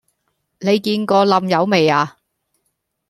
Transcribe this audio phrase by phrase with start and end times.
[0.61, 2.17] 你見過冧友未呀?